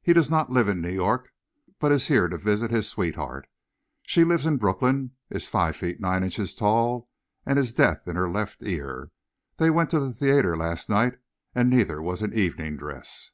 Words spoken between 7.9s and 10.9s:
in her left ear. They went to the theatre last